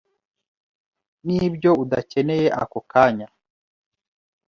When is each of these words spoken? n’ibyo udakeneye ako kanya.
n’ibyo 1.25 1.71
udakeneye 1.83 2.47
ako 2.61 2.79
kanya. 2.91 3.27